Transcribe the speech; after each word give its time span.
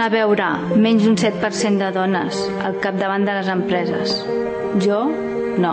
tornar 0.00 0.16
a 0.16 0.24
veure 0.24 0.78
menys 0.80 1.02
d'un 1.04 1.16
7% 1.18 1.76
de 1.76 1.88
dones 1.92 2.36
al 2.64 2.78
capdavant 2.80 3.26
de 3.26 3.34
les 3.36 3.48
empreses. 3.52 4.14
Jo, 4.80 5.02
no. 5.60 5.72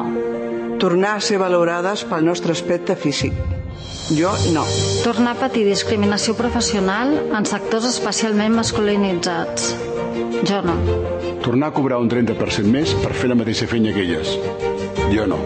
Tornar 0.83 1.13
a 1.15 1.21
ser 1.23 1.37
valorades 1.39 2.03
pel 2.09 2.25
nostre 2.27 2.51
aspecte 2.51 2.97
físic. 2.99 3.31
Jo, 4.11 4.33
no. 4.51 4.65
Tornar 5.05 5.37
a 5.37 5.39
patir 5.45 5.63
discriminació 5.63 6.35
professional 6.35 7.13
en 7.37 7.47
sectors 7.47 7.87
especialment 7.87 8.57
masculinitzats. 8.57 9.71
Jo 10.43 10.59
no. 10.65 10.75
Tornar 11.47 11.71
a 11.71 11.77
cobrar 11.79 12.01
un 12.03 12.11
30% 12.11 12.67
més 12.67 12.91
per 12.99 13.15
fer 13.15 13.31
la 13.31 13.39
mateixa 13.39 13.69
feina 13.71 13.95
que 13.95 14.03
elles. 14.03 14.35
Jo 15.15 15.23
no. 15.23 15.39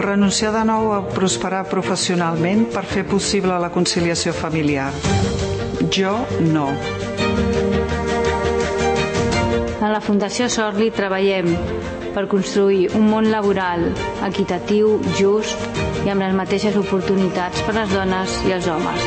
Renunciar 0.00 0.56
de 0.56 0.64
nou 0.64 0.94
a 0.96 1.04
prosperar 1.12 1.66
professionalment 1.68 2.70
per 2.72 2.88
fer 2.88 3.04
possible 3.04 3.60
la 3.60 3.72
conciliació 3.76 4.32
familiar. 4.32 4.88
Jo 5.92 6.22
no. 6.40 6.70
La 9.92 9.98
Fundació 10.00 10.46
Sorli 10.48 10.86
treballem 10.96 11.50
per 12.14 12.22
construir 12.30 12.86
un 12.96 13.10
món 13.10 13.26
laboral 13.28 13.82
equitatiu, 14.24 14.94
just 15.18 15.66
i 16.06 16.08
amb 16.08 16.24
les 16.24 16.32
mateixes 16.38 16.78
oportunitats 16.80 17.60
per 17.66 17.74
a 17.74 17.82
les 17.82 17.92
dones 17.92 18.36
i 18.48 18.54
els 18.56 18.68
homes. 18.72 19.04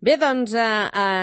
Bé, 0.00 0.16
doncs 0.16 0.56
eh, 0.56 0.64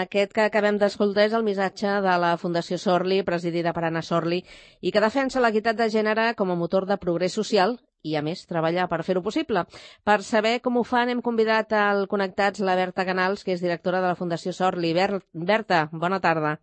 aquest 0.04 0.36
que 0.36 0.46
acabem 0.46 0.78
d'escoltar 0.78 1.26
és 1.26 1.34
el 1.34 1.42
missatge 1.42 1.98
de 2.06 2.14
la 2.22 2.36
Fundació 2.38 2.78
Sorli, 2.78 3.24
presidida 3.26 3.74
per 3.74 3.88
Anna 3.88 4.06
Sorli, 4.06 4.38
i 4.86 4.94
que 4.94 5.02
defensa 5.02 5.42
l'equitat 5.42 5.82
de 5.82 5.90
gènere 5.90 6.30
com 6.38 6.54
a 6.54 6.60
motor 6.62 6.86
de 6.86 7.00
progrés 7.02 7.34
social 7.34 7.74
i, 8.02 8.14
a 8.16 8.22
més, 8.22 8.44
treballar 8.46 8.86
per 8.90 9.02
fer-ho 9.06 9.22
possible. 9.22 9.64
Per 10.04 10.20
saber 10.22 10.58
com 10.64 10.78
ho 10.78 10.84
fan, 10.86 11.10
hem 11.10 11.22
convidat 11.24 11.72
al 11.76 12.06
Connectats 12.10 12.62
la 12.64 12.76
Berta 12.78 13.06
Canals, 13.08 13.44
que 13.44 13.56
és 13.56 13.64
directora 13.64 14.02
de 14.02 14.12
la 14.12 14.18
Fundació 14.18 14.54
Sorli. 14.54 14.94
Ber 14.96 15.20
Berta, 15.32 15.86
bona 15.92 16.20
tarda. 16.20 16.56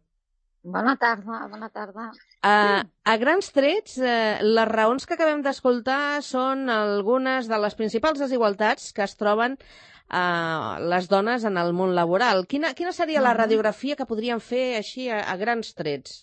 Bona 0.64 0.96
tarda, 0.96 1.42
bona 1.52 1.68
tarda. 1.68 2.06
Uh, 2.40 2.84
a 3.04 3.16
grans 3.20 3.50
trets, 3.52 3.98
uh, 4.00 4.40
les 4.40 4.70
raons 4.70 5.04
que 5.04 5.18
acabem 5.18 5.42
d'escoltar 5.44 6.22
són 6.24 6.70
algunes 6.72 7.50
de 7.52 7.60
les 7.60 7.76
principals 7.76 8.24
desigualtats 8.24 8.94
que 8.96 9.04
es 9.04 9.18
troben 9.20 9.58
uh, 9.60 10.80
les 10.94 11.10
dones 11.12 11.44
en 11.44 11.60
el 11.60 11.76
món 11.76 11.92
laboral. 11.98 12.46
Quina, 12.48 12.72
quina 12.80 12.96
seria 12.96 13.26
la 13.26 13.36
radiografia 13.36 14.00
que 14.00 14.08
podríem 14.08 14.40
fer 14.40 14.78
així 14.78 15.10
a, 15.12 15.20
a 15.34 15.36
grans 15.42 15.76
trets? 15.76 16.22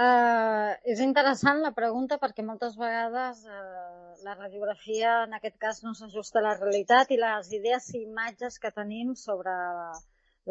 Uh, 0.00 0.70
és 0.88 1.00
interessant 1.04 1.58
la 1.60 1.72
pregunta 1.76 2.16
perquè 2.22 2.44
moltes 2.46 2.76
vegades 2.80 3.42
uh, 3.44 4.12
la 4.24 4.36
radiografia 4.38 5.16
en 5.26 5.34
aquest 5.36 5.58
cas 5.64 5.82
no 5.84 5.92
s'ajusta 5.98 6.40
a 6.40 6.44
la 6.46 6.54
realitat 6.60 7.10
i 7.12 7.18
les 7.20 7.50
idees 7.58 7.88
i 7.92 8.04
imatges 8.06 8.56
que 8.62 8.70
tenim 8.78 9.10
sobre 9.22 9.52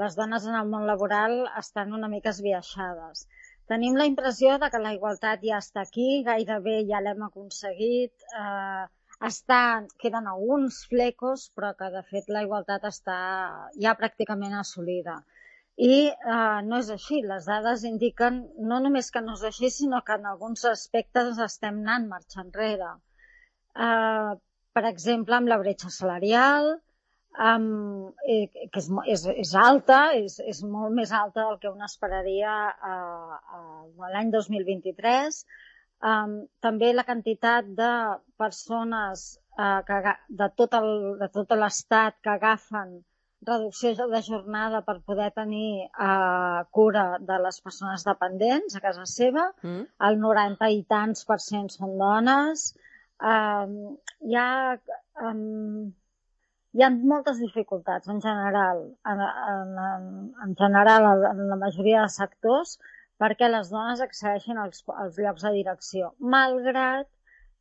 les 0.01 0.17
dones 0.19 0.45
en 0.45 0.57
el 0.59 0.69
món 0.73 0.85
laboral 0.89 1.33
estan 1.63 1.95
una 1.97 2.11
mica 2.11 2.33
esbiaixades. 2.35 3.25
Tenim 3.71 3.97
la 3.97 4.05
impressió 4.09 4.59
de 4.61 4.69
que 4.73 4.83
la 4.83 4.93
igualtat 4.97 5.41
ja 5.47 5.63
està 5.63 5.81
aquí, 5.87 6.07
gairebé 6.27 6.77
ja 6.91 7.01
l'hem 7.05 7.25
aconseguit, 7.25 8.29
eh, 8.43 8.85
està, 9.29 9.61
queden 10.03 10.29
alguns 10.31 10.79
flecos, 10.91 11.49
però 11.55 11.73
que 11.79 11.89
de 11.95 12.05
fet 12.11 12.29
la 12.35 12.45
igualtat 12.45 12.85
està 12.89 13.19
ja 13.83 13.97
pràcticament 13.99 14.55
assolida. 14.61 15.19
I 15.79 15.95
eh, 16.11 16.59
no 16.67 16.81
és 16.83 16.89
així. 16.95 17.21
Les 17.31 17.45
dades 17.47 17.85
indiquen 17.87 18.41
no 18.71 18.81
només 18.83 19.11
que 19.15 19.23
no 19.23 19.37
és 19.37 19.45
així, 19.49 19.69
sinó 19.71 20.01
que 20.07 20.17
en 20.19 20.27
alguns 20.31 20.65
aspectes 20.67 21.39
estem 21.45 21.79
anant 21.85 22.09
marxa 22.11 22.43
enrere. 22.43 22.91
Eh, 23.87 24.33
per 24.75 24.85
exemple, 24.89 25.37
amb 25.37 25.51
la 25.51 25.57
bretxa 25.61 25.89
salarial, 25.93 26.73
um, 27.47 28.11
eh, 28.27 28.47
que 28.73 28.81
és, 28.81 28.89
és, 29.15 29.25
és 29.45 29.55
alta, 29.55 29.99
és, 30.19 30.39
és 30.53 30.61
molt 30.75 30.93
més 30.95 31.11
alta 31.15 31.45
del 31.47 31.59
que 31.61 31.71
un 31.71 31.83
esperaria 31.87 32.55
uh, 32.91 33.39
uh, 33.59 34.07
l'any 34.13 34.31
2023. 34.35 35.43
Um, 36.09 36.35
també 36.63 36.93
la 36.93 37.03
quantitat 37.07 37.71
de 37.79 37.91
persones 38.39 39.25
uh, 39.59 39.79
que, 39.87 40.15
de 40.41 40.49
tot 40.55 41.55
l'estat 41.59 42.19
que 42.23 42.35
agafen 42.35 42.99
reducció 43.47 43.93
de 44.11 44.21
jornada 44.21 44.81
per 44.87 44.99
poder 45.07 45.29
tenir 45.35 45.87
uh, 45.87 46.65
cura 46.75 47.05
de 47.19 47.37
les 47.45 47.61
persones 47.61 48.03
dependents 48.07 48.75
a 48.75 48.83
casa 48.83 49.05
seva. 49.05 49.49
Mm. 49.63 49.85
El 50.09 50.19
90 50.25 50.71
i 50.75 50.83
tants 50.95 51.25
per 51.29 51.39
cent 51.43 51.69
són 51.75 51.97
dones. 52.01 52.73
Um, 53.19 53.95
hi 54.27 54.35
ha 54.39 54.49
um, 55.29 55.91
hi 56.77 56.83
ha 56.85 56.89
moltes 56.93 57.39
dificultats 57.41 58.11
en 58.13 58.19
general, 58.21 58.83
en, 59.11 59.21
en, 59.53 60.01
en 60.45 60.55
general 60.59 61.07
en 61.31 61.45
la 61.49 61.57
majoria 61.63 62.03
de 62.05 62.13
sectors 62.13 62.77
perquè 63.19 63.49
les 63.49 63.71
dones 63.73 64.03
accedeixen 64.05 64.59
als, 64.61 64.83
als 65.03 65.17
llocs 65.19 65.45
de 65.47 65.51
direcció, 65.57 66.13
malgrat 66.35 67.09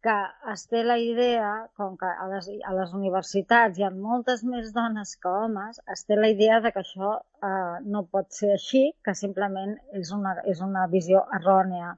que 0.07 0.17
es 0.53 0.63
té 0.71 0.83
la 0.87 0.97
idea, 1.03 1.49
com 1.79 1.97
que 2.01 2.11
a 2.25 2.27
les, 2.33 2.49
a 2.71 2.75
les 2.77 2.93
universitats 2.99 3.79
hi 3.79 3.87
ha 3.87 3.91
moltes 3.95 4.45
més 4.51 4.71
dones 4.77 5.15
que 5.23 5.33
homes, 5.41 5.81
es 5.95 6.05
té 6.07 6.19
la 6.19 6.31
idea 6.35 6.61
de 6.65 6.73
que 6.75 6.85
això 6.85 7.17
eh, 7.19 7.81
no 7.95 8.05
pot 8.13 8.31
ser 8.37 8.53
així, 8.55 8.85
que 9.05 9.15
simplement 9.23 9.75
és 10.03 10.13
una, 10.19 10.37
és 10.53 10.63
una 10.69 10.87
visió 10.95 11.25
errònia. 11.41 11.97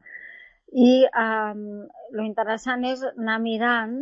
I 0.87 0.93
eh, 1.05 1.61
lo 2.17 2.25
interessant 2.25 2.87
és 2.93 3.05
anar 3.13 3.39
mirant 3.45 3.99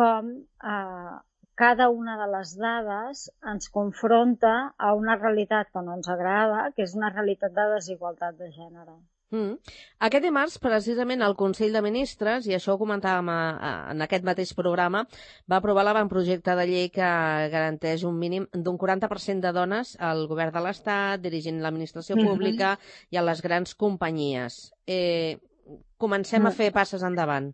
com 0.00 0.32
eh, 0.72 1.16
cada 1.62 1.88
una 1.90 2.16
de 2.22 2.26
les 2.32 2.56
dades 2.64 3.22
ens 3.52 3.70
confronta 3.78 4.56
a 4.88 4.92
una 4.98 5.16
realitat 5.22 5.70
que 5.74 5.84
no 5.86 5.94
ens 6.00 6.10
agrada, 6.16 6.66
que 6.74 6.84
és 6.86 6.98
una 6.98 7.14
realitat 7.14 7.54
de 7.60 7.70
desigualtat 7.76 8.38
de 8.42 8.50
gènere. 8.58 8.98
Mm. 9.30 9.58
Aquest 10.06 10.24
dimarts, 10.24 10.54
precisament, 10.62 11.20
el 11.24 11.34
Consell 11.36 11.74
de 11.76 11.82
Ministres, 11.84 12.46
i 12.48 12.54
això 12.56 12.74
ho 12.74 12.80
comentàvem 12.80 13.28
a, 13.28 13.40
a, 13.52 13.72
en 13.92 14.04
aquest 14.04 14.24
mateix 14.24 14.54
programa, 14.56 15.02
va 15.50 15.58
aprovar 15.58 15.84
l'avantprojecte 15.84 16.54
de 16.56 16.66
llei 16.70 16.88
que 16.94 17.10
garanteix 17.52 18.06
un 18.08 18.16
mínim 18.22 18.48
d'un 18.54 18.78
40% 18.80 19.44
de 19.44 19.52
dones 19.52 19.94
al 20.00 20.24
govern 20.30 20.54
de 20.56 20.64
l'Estat, 20.64 21.20
dirigint 21.20 21.60
l'administració 21.60 22.16
mm-hmm. 22.16 22.32
pública 22.32 22.72
mm 22.72 22.78
-hmm. 22.78 23.06
i 23.10 23.16
a 23.16 23.26
les 23.28 23.42
grans 23.42 23.74
companyies. 23.74 24.72
Eh, 24.86 25.38
comencem 25.98 26.42
mm. 26.42 26.46
a 26.46 26.50
fer 26.50 26.72
passes 26.72 27.02
endavant. 27.02 27.52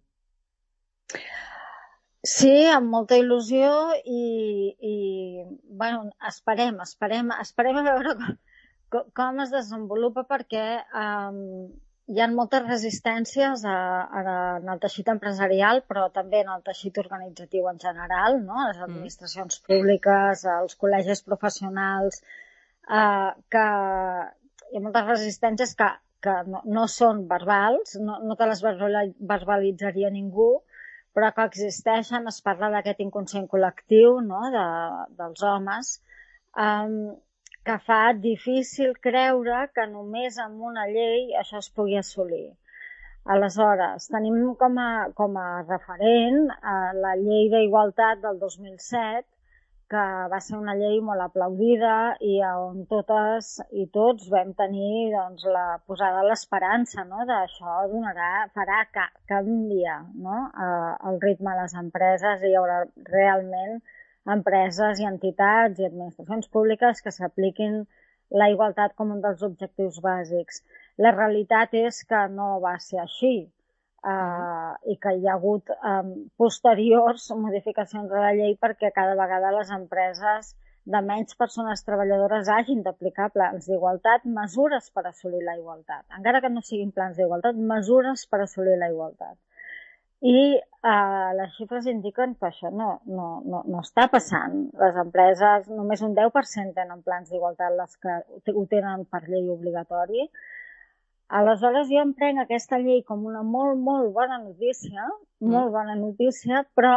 Sí, 2.24 2.54
amb 2.72 2.88
molta 2.88 3.18
il·lusió 3.20 3.70
i, 4.06 4.22
i 4.80 4.94
bueno, 5.68 6.10
esperem, 6.28 6.78
esperem, 6.80 7.28
esperem 7.42 7.76
a 7.76 7.82
veure 7.82 8.14
com, 8.20 8.38
com 9.18 9.40
es 9.44 9.52
desenvolupa 9.54 10.24
perquè 10.28 10.66
um, 11.00 11.40
hi 12.12 12.20
ha 12.20 12.28
moltes 12.28 12.64
resistències 12.66 13.64
a, 13.64 13.76
a, 14.20 14.22
en 14.60 14.70
el 14.72 14.80
teixit 14.82 15.08
empresarial, 15.12 15.82
però 15.88 16.08
també 16.12 16.42
en 16.44 16.50
el 16.52 16.64
teixit 16.66 17.00
organitzatiu 17.00 17.68
en 17.70 17.80
general, 17.80 18.40
no? 18.44 18.58
les 18.66 18.78
mm. 18.78 18.88
administracions 18.88 19.60
públiques, 19.68 20.44
els 20.58 20.76
col·legis 20.80 21.24
professionals, 21.24 22.20
uh, 22.90 23.32
que 23.48 23.64
hi 23.64 24.80
ha 24.80 24.84
moltes 24.84 25.08
resistències 25.08 25.74
que, 25.78 25.88
que 26.24 26.36
no, 26.50 26.60
no 26.76 26.86
són 26.92 27.24
verbals, 27.30 27.96
no, 28.04 28.20
no 28.28 28.36
te 28.36 28.50
les 28.50 28.62
verbalitzaria 28.64 30.12
ningú, 30.12 30.50
però 31.14 31.30
que 31.32 31.48
existeixen, 31.48 32.26
es 32.28 32.42
parla 32.44 32.72
d'aquest 32.74 33.00
inconscient 33.04 33.46
col·lectiu 33.48 34.18
no? 34.28 34.44
de, 34.52 34.66
dels 35.20 35.44
homes, 35.46 35.98
um, 36.58 37.14
que 37.68 37.78
fa 37.86 38.02
difícil 38.26 38.92
creure 39.06 39.60
que 39.76 39.86
només 39.92 40.38
amb 40.46 40.64
una 40.70 40.84
llei 40.90 41.32
això 41.42 41.62
es 41.64 41.70
pugui 41.76 41.96
assolir. 42.00 42.46
Aleshores, 43.34 44.10
tenim 44.12 44.40
com 44.60 44.74
a, 44.80 44.88
com 45.20 45.38
a 45.40 45.46
referent 45.68 46.42
eh, 46.52 46.90
la 47.04 47.14
llei 47.20 47.48
d'igualtat 47.54 48.20
del 48.24 48.42
2007, 48.42 49.24
que 49.94 50.04
va 50.32 50.40
ser 50.44 50.58
una 50.58 50.74
llei 50.76 50.98
molt 51.06 51.24
aplaudida 51.24 51.94
i 52.28 52.34
on 52.50 52.84
totes 52.92 53.50
i 53.82 53.84
tots 53.96 54.28
vam 54.32 54.52
tenir 54.60 55.12
doncs, 55.14 55.44
la 55.56 55.64
posada 55.88 56.24
l'esperança 56.28 57.04
no? 57.08 57.24
d'això 57.28 57.84
donarà, 57.92 58.30
farà 58.56 58.80
que 58.96 59.04
canvia 59.32 59.98
no? 60.26 60.38
eh, 60.66 60.94
el 61.10 61.20
ritme 61.26 61.52
de 61.52 61.60
les 61.62 61.76
empreses 61.84 62.44
i 62.44 62.52
hi 62.52 62.56
haurà 62.60 62.80
realment 63.12 63.78
empreses 64.32 65.00
i 65.00 65.08
entitats 65.08 65.80
i 65.80 65.88
administracions 65.88 66.48
públiques 66.56 67.02
que 67.04 67.12
s'apliquin 67.12 67.82
la 68.40 68.48
igualtat 68.52 68.94
com 68.98 69.12
un 69.14 69.20
dels 69.24 69.42
objectius 69.46 70.00
bàsics. 70.04 70.62
La 71.04 71.12
realitat 71.14 71.74
és 71.80 72.00
que 72.08 72.24
no 72.38 72.48
va 72.64 72.74
ser 72.86 73.00
així 73.02 73.34
eh, 73.44 74.72
i 74.92 74.96
que 75.04 75.14
hi 75.18 75.28
ha 75.28 75.36
hagut 75.36 75.70
eh, 75.74 76.02
posteriors 76.40 77.30
modificacions 77.46 78.10
de 78.10 78.26
la 78.26 78.34
llei 78.38 78.56
perquè 78.60 78.92
cada 78.98 79.16
vegada 79.20 79.52
les 79.58 79.72
empreses 79.78 80.54
de 80.84 81.00
menys 81.00 81.36
persones 81.40 81.82
treballadores 81.84 82.48
hagin 82.52 82.82
d'aplicar 82.84 83.30
plans 83.36 83.68
d'igualtat, 83.70 84.26
mesures 84.40 84.90
per 84.96 85.06
assolir 85.08 85.40
la 85.44 85.56
igualtat. 85.56 86.04
Encara 86.18 86.42
que 86.44 86.50
no 86.52 86.60
siguin 86.60 86.92
plans 86.92 87.16
d'igualtat, 87.16 87.56
mesures 87.72 88.26
per 88.28 88.42
assolir 88.44 88.76
la 88.80 88.90
igualtat. 88.92 89.38
I 90.24 90.36
uh, 90.56 91.30
les 91.36 91.52
xifres 91.58 91.86
indiquen 91.90 92.32
que 92.40 92.48
això 92.48 92.70
no, 92.72 92.94
no, 93.04 93.28
no, 93.44 93.60
no 93.68 93.80
està 93.82 94.06
passant. 94.12 94.54
Les 94.80 94.96
empreses, 95.02 95.68
només 95.68 96.02
un 96.06 96.14
10% 96.16 96.72
tenen 96.78 97.02
plans 97.04 97.28
d'igualtat, 97.28 97.74
les 97.76 97.98
que 98.00 98.54
ho 98.54 98.64
tenen 98.70 99.04
per 99.10 99.20
llei 99.26 99.50
obligatori. 99.52 100.24
Aleshores 101.40 101.90
jo 101.90 102.00
em 102.00 102.14
prenc 102.16 102.40
aquesta 102.40 102.80
llei 102.80 103.02
com 103.04 103.26
una 103.28 103.42
molt, 103.44 103.76
molt 103.80 104.12
bona 104.16 104.40
notícia, 104.40 105.04
mm. 105.04 105.52
molt 105.52 105.72
bona 105.76 105.96
notícia, 106.00 106.64
però 106.76 106.96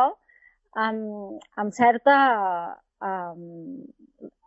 amb, 0.88 1.44
amb 1.60 1.76
certa 1.76 2.18
amb, 3.04 3.92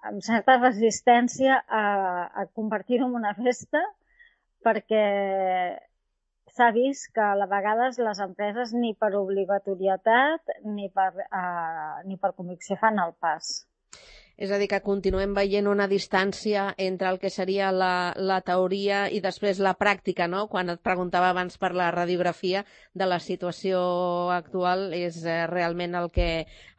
amb 0.09 0.25
certa 0.25 0.57
resistència 0.59 1.61
a, 1.69 1.85
a 2.33 2.47
convertir-ho 2.57 3.07
en 3.09 3.21
una 3.21 3.35
festa 3.37 3.83
perquè 4.65 5.05
s'ha 6.57 6.71
vist 6.77 7.11
que 7.17 7.25
a 7.25 7.49
vegades 7.53 7.99
les 8.07 8.21
empreses 8.27 8.75
ni 8.83 8.93
per 9.03 9.11
obligatorietat 9.23 10.55
ni 10.77 10.89
per, 11.01 11.11
uh, 11.27 12.01
ni 12.09 12.17
per 12.23 12.33
convicció 12.37 12.79
fan 12.85 12.99
el 13.07 13.15
pas. 13.27 13.51
És 14.41 14.49
a 14.49 14.57
dir, 14.57 14.71
que 14.73 14.79
continuem 14.81 15.35
veient 15.37 15.67
una 15.69 15.85
distància 15.91 16.63
entre 16.81 17.11
el 17.13 17.19
que 17.21 17.29
seria 17.29 17.67
la, 17.77 18.15
la 18.17 18.39
teoria 18.41 19.03
i 19.13 19.21
després 19.21 19.61
la 19.61 19.75
pràctica, 19.77 20.31
no? 20.33 20.47
Quan 20.49 20.73
et 20.73 20.81
preguntava 20.81 21.29
abans 21.35 21.61
per 21.61 21.75
la 21.77 21.91
radiografia 21.93 22.65
de 22.97 23.11
la 23.11 23.19
situació 23.21 23.83
actual 24.33 24.95
és 24.97 25.21
eh, 25.27 25.45
realment 25.53 25.99
el 26.01 26.09
que, 26.15 26.31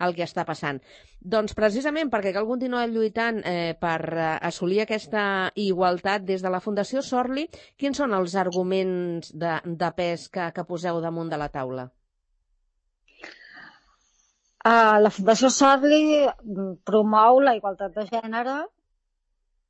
el 0.02 0.18
que 0.18 0.26
està 0.26 0.48
passant. 0.50 0.82
Doncs 1.22 1.54
precisament 1.54 2.10
perquè 2.10 2.34
cal 2.34 2.50
continuar 2.50 2.88
lluitant 2.90 3.44
eh, 3.46 3.78
per 3.78 4.00
eh, 4.10 4.28
assolir 4.50 4.82
aquesta 4.82 5.24
igualtat 5.54 6.26
des 6.26 6.42
de 6.42 6.50
la 6.50 6.66
Fundació 6.66 7.06
Sorli, 7.06 7.46
quins 7.78 8.02
són 8.02 8.18
els 8.18 8.34
arguments 8.34 9.36
de, 9.38 9.60
de 9.62 9.96
pes 10.02 10.32
que, 10.34 10.50
que 10.50 10.66
poseu 10.66 10.98
damunt 11.06 11.30
de 11.30 11.38
la 11.38 11.54
taula? 11.54 11.92
Uh, 14.62 15.00
la 15.02 15.10
Fundació 15.10 15.50
Sorli 15.50 16.02
mm, 16.22 16.84
promou 16.86 17.40
la 17.42 17.56
igualtat 17.58 17.96
de 17.96 18.04
gènere. 18.10 18.60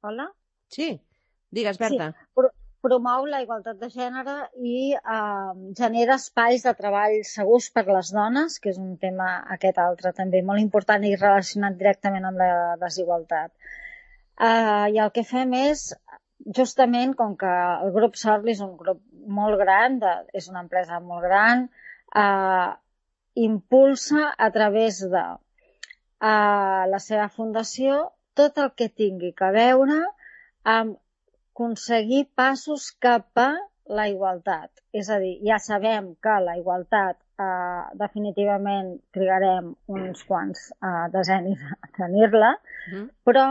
Hola? 0.04 0.26
Sí, 0.74 0.90
digues, 1.56 1.80
Berta. 1.80 2.10
Sí, 2.12 2.28
pro 2.36 2.50
promou 2.82 3.28
la 3.30 3.44
igualtat 3.44 3.78
de 3.78 3.88
gènere 3.94 4.36
i 4.66 4.96
uh, 4.98 5.52
genera 5.78 6.16
espais 6.18 6.64
de 6.66 6.74
treball 6.74 7.20
segurs 7.30 7.68
per 7.76 7.84
les 7.88 8.10
dones, 8.16 8.58
que 8.60 8.72
és 8.74 8.80
un 8.82 8.96
tema 9.04 9.28
aquest 9.56 9.78
altre 9.84 10.12
també 10.18 10.42
molt 10.42 10.64
important 10.64 11.06
i 11.06 11.14
relacionat 11.14 11.78
directament 11.78 12.26
amb 12.26 12.42
la 12.42 12.52
desigualtat. 12.82 13.54
Uh, 14.42 14.90
I 14.90 14.98
el 15.06 15.14
que 15.14 15.24
fem 15.30 15.54
és, 15.60 15.92
justament 16.58 17.14
com 17.16 17.38
que 17.38 17.54
el 17.86 17.94
grup 17.94 18.18
Sorli 18.18 18.56
és 18.58 18.66
un 18.66 18.74
grup 18.80 19.00
molt 19.40 19.62
gran, 19.62 20.00
de, 20.02 20.16
és 20.42 20.50
una 20.50 20.66
empresa 20.66 20.98
molt 21.06 21.30
gran, 21.30 21.68
uh, 22.18 22.74
impulsa 23.36 24.32
a 24.38 24.50
través 24.52 25.00
de 25.12 25.26
a 26.22 26.34
la 26.90 27.00
seva 27.00 27.30
fundació 27.30 28.12
tot 28.38 28.58
el 28.62 28.72
que 28.78 28.90
tingui 28.90 29.32
que 29.38 29.50
veure 29.56 30.02
amb 30.64 31.00
aconseguir 31.62 32.26
passos 32.36 32.92
cap 33.00 33.38
a 33.38 33.52
la 33.86 34.08
igualtat. 34.10 34.72
És 34.94 35.10
a 35.10 35.20
dir, 35.22 35.36
ja 35.46 35.60
sabem 35.60 36.14
que 36.24 36.36
la 36.42 36.56
igualtat 36.58 37.18
eh, 37.18 37.84
definitivament 38.00 38.96
trigarem 39.14 39.74
uns 39.88 40.24
quants 40.26 40.72
eh, 40.72 41.08
desenis 41.14 41.62
a 41.78 41.90
tenir-la, 41.98 42.56
mm. 42.92 43.06
però 43.28 43.46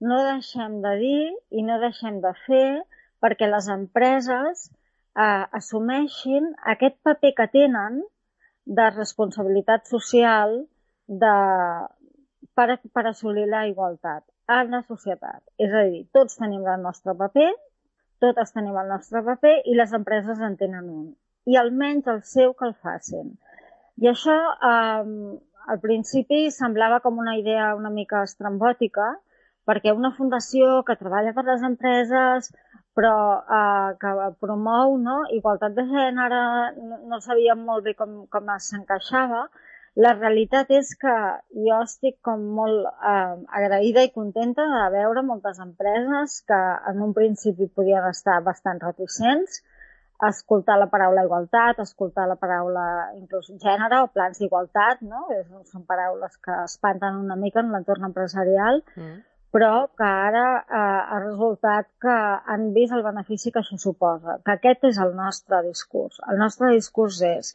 no 0.00 0.18
deixem 0.28 0.78
de 0.84 0.94
dir 1.00 1.24
i 1.50 1.64
no 1.66 1.80
deixem 1.82 2.20
de 2.22 2.34
fer 2.44 2.82
perquè 3.22 3.48
les 3.50 3.66
empreses 3.74 4.68
eh, 4.68 5.44
assumeixin 5.60 6.52
aquest 6.74 7.00
paper 7.02 7.34
que 7.40 7.48
tenen 7.56 8.02
de 8.68 8.88
responsabilitat 8.90 9.88
social 9.88 10.58
de, 11.08 11.36
per, 12.54 12.68
per 12.92 13.04
assolir 13.08 13.46
la 13.48 13.64
igualtat 13.70 14.24
en 14.58 14.74
la 14.76 14.82
societat. 14.84 15.40
És 15.60 15.72
a 15.72 15.86
dir, 15.88 16.04
tots 16.12 16.36
tenim 16.40 16.66
el 16.68 16.84
nostre 16.84 17.14
paper, 17.16 17.48
totes 18.20 18.52
tenim 18.52 18.76
el 18.76 18.92
nostre 18.92 19.22
paper 19.24 19.54
i 19.64 19.76
les 19.78 19.94
empreses 19.96 20.40
en 20.44 20.56
tenen 20.60 20.88
un. 20.92 21.06
I 21.48 21.56
almenys 21.56 22.08
el 22.12 22.22
seu 22.28 22.52
que 22.56 22.68
el 22.68 22.74
facin. 22.76 23.32
I 24.02 24.10
això 24.12 24.36
eh, 24.70 25.38
al 25.72 25.80
principi 25.80 26.48
semblava 26.54 27.00
com 27.04 27.18
una 27.24 27.38
idea 27.40 27.74
una 27.76 27.92
mica 27.94 28.22
estrambòtica, 28.28 29.14
perquè 29.68 29.92
una 29.92 30.14
fundació 30.16 30.82
que 30.84 30.96
treballa 30.96 31.34
per 31.36 31.44
les 31.48 31.64
empreses, 31.66 32.52
però 32.98 33.14
eh, 33.38 33.94
que 34.02 34.12
promou 34.42 34.96
no? 34.98 35.20
igualtat 35.36 35.76
de 35.76 35.84
gènere, 35.86 36.42
no, 36.82 37.00
no 37.12 37.20
sabíem 37.22 37.62
molt 37.70 37.86
bé 37.86 37.94
com, 37.98 38.24
com 38.32 38.50
s'encaixava. 38.58 39.46
La 40.02 40.12
realitat 40.16 40.70
és 40.74 40.90
que 40.98 41.14
jo 41.66 41.78
estic 41.84 42.18
com 42.26 42.42
molt 42.58 42.86
eh, 42.86 43.36
agraïda 43.60 44.02
i 44.06 44.12
contenta 44.14 44.66
de 44.74 44.82
veure 44.96 45.24
moltes 45.30 45.62
empreses 45.62 46.40
que 46.50 46.60
en 46.90 47.02
un 47.06 47.14
principi 47.14 47.70
podien 47.78 48.10
estar 48.10 48.40
bastant 48.50 48.82
reticents, 48.82 49.62
escoltar 50.28 50.80
la 50.82 50.90
paraula 50.90 51.22
igualtat, 51.26 51.78
escoltar 51.86 52.26
la 52.26 52.38
paraula 52.42 52.84
inclús 53.14 53.52
gènere 53.62 54.02
o 54.02 54.10
plans 54.10 54.42
d'igualtat, 54.42 55.06
no? 55.06 55.22
són 55.70 55.86
paraules 55.86 56.34
que 56.42 56.62
espanten 56.64 57.22
una 57.22 57.38
mica 57.38 57.62
en 57.62 57.70
l'entorn 57.74 58.10
empresarial, 58.10 58.82
mm 58.98 59.27
però 59.54 59.88
que 59.96 60.04
ara 60.04 60.44
eh, 60.60 60.78
ha 61.14 61.18
resultat 61.22 61.88
que 62.02 62.16
han 62.52 62.68
vist 62.74 62.94
el 62.96 63.04
benefici 63.06 63.52
que 63.52 63.62
això 63.62 63.78
suposa, 63.80 64.38
que 64.44 64.54
aquest 64.54 64.84
és 64.90 65.00
el 65.04 65.14
nostre 65.16 65.62
discurs. 65.64 66.20
El 66.28 66.40
nostre 66.42 66.72
discurs 66.74 67.22
és 67.24 67.54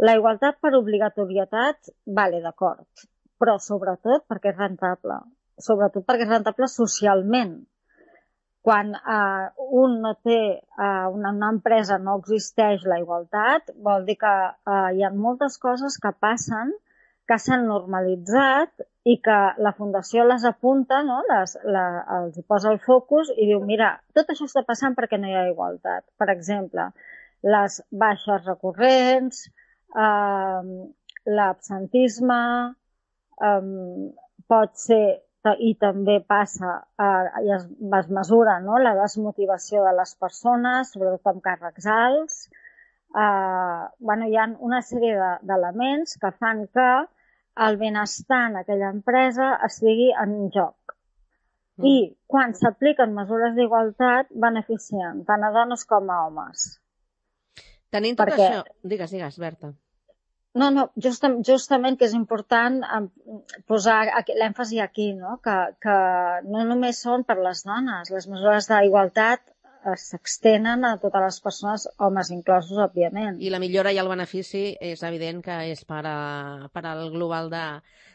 la 0.00 0.16
igualtat 0.18 0.60
per 0.60 0.74
obligatorietat, 0.76 1.92
vale, 2.20 2.42
d'acord, 2.44 3.06
però 3.40 3.56
sobretot 3.60 4.26
perquè 4.28 4.52
és 4.52 4.60
rentable, 4.60 5.20
sobretot 5.60 6.06
perquè 6.06 6.28
és 6.28 6.34
rentable 6.34 6.68
socialment. 6.72 7.58
Quan 8.60 8.92
eh, 8.92 9.46
un 9.80 9.96
no 10.04 10.12
té, 10.20 10.40
eh, 10.60 11.06
una, 11.16 11.32
una 11.32 11.48
empresa 11.56 11.96
no 11.98 12.18
existeix 12.20 12.84
la 12.84 13.00
igualtat, 13.00 13.72
vol 13.88 14.04
dir 14.04 14.18
que 14.20 14.34
eh, 14.50 14.88
hi 14.98 15.04
ha 15.04 15.12
moltes 15.16 15.56
coses 15.62 15.96
que 16.02 16.12
passen 16.12 16.74
que 17.30 17.38
s'han 17.38 17.68
normalitzat 17.70 18.82
i 19.06 19.16
que 19.24 19.38
la 19.64 19.72
Fundació 19.76 20.24
les 20.26 20.44
apunta, 20.48 21.04
no? 21.06 21.20
les, 21.28 21.54
la, 21.76 21.84
els 22.18 22.40
posa 22.50 22.72
el 22.74 22.80
focus 22.82 23.30
i 23.36 23.46
diu, 23.52 23.60
mira, 23.66 23.92
tot 24.18 24.32
això 24.32 24.48
està 24.48 24.64
passant 24.66 24.96
perquè 24.98 25.20
no 25.20 25.30
hi 25.30 25.36
ha 25.38 25.46
igualtat. 25.52 26.04
Per 26.18 26.28
exemple, 26.34 26.88
les 27.54 27.78
baixes 28.02 28.44
recurrents, 28.48 29.44
eh, 29.94 30.72
l'absentisme, 31.38 32.40
eh, 33.48 33.60
pot 34.50 34.74
ser 34.76 35.04
i 35.64 35.70
també 35.80 36.18
passa 36.28 36.72
eh, 37.00 37.44
i 37.46 37.52
es, 37.54 37.62
es 37.98 38.08
mesura 38.12 38.58
no? 38.60 38.76
la 38.82 38.92
desmotivació 38.98 39.86
de 39.86 39.94
les 39.96 40.12
persones, 40.20 40.90
sobretot 40.92 41.30
amb 41.32 41.44
càrrecs 41.46 41.86
alts. 41.94 42.42
Eh, 43.16 43.86
bueno, 44.10 44.28
hi 44.28 44.36
ha 44.36 44.50
una 44.58 44.82
sèrie 44.84 45.32
d'elements 45.46 46.12
de, 46.12 46.20
que 46.20 46.34
fan 46.42 46.66
que 46.74 46.90
el 47.56 47.76
benestar 47.76 48.46
en 48.50 48.56
aquella 48.60 48.90
empresa 48.94 49.52
estigui 49.66 50.10
en 50.24 50.50
joc. 50.54 50.94
Mm. 51.80 51.86
I 51.90 51.94
quan 52.30 52.54
s'apliquen 52.54 53.14
mesures 53.16 53.54
d'igualtat 53.56 54.32
beneficien 54.46 55.24
tant 55.28 55.44
a 55.44 55.52
dones 55.54 55.84
com 55.88 56.10
a 56.10 56.24
homes. 56.26 56.72
Tenint 57.90 58.18
tot 58.18 58.28
Perquè... 58.28 58.48
això... 58.48 58.64
Digues, 58.94 59.14
digues, 59.16 59.38
Berta. 59.42 59.72
No, 60.60 60.66
no, 60.74 60.88
just, 60.98 61.24
justament 61.46 61.96
que 61.98 62.08
és 62.08 62.14
important 62.18 62.80
posar 63.70 64.00
l'èmfasi 64.26 64.80
aquí, 64.82 65.12
no? 65.14 65.36
Que, 65.44 65.56
que 65.82 65.96
no 66.50 66.64
només 66.66 67.02
són 67.04 67.22
per 67.26 67.36
les 67.38 67.62
dones. 67.66 68.10
Les 68.10 68.26
mesures 68.30 68.66
d'igualtat 68.70 69.44
s'extenen 69.96 70.84
a 70.84 70.96
totes 71.02 71.24
les 71.24 71.40
persones, 71.44 71.86
homes 71.98 72.30
inclosos, 72.34 72.78
òbviament. 72.86 73.40
I 73.40 73.50
la 73.52 73.60
millora 73.62 73.92
i 73.92 74.00
el 74.02 74.10
benefici 74.10 74.70
és 74.80 75.02
evident 75.06 75.42
que 75.44 75.58
és 75.72 75.84
per, 75.88 76.02
a, 76.06 76.70
per 76.72 76.84
al 76.88 77.08
global 77.14 77.50
de, 77.52 77.66